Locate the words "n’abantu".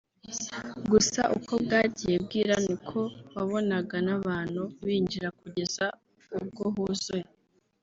4.07-4.61